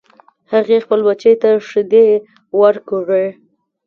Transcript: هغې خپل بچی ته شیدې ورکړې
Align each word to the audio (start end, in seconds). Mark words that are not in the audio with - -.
هغې 0.51 0.77
خپل 0.85 0.99
بچی 1.07 1.33
ته 1.41 1.49
شیدې 1.69 2.07
ورکړې 2.61 3.27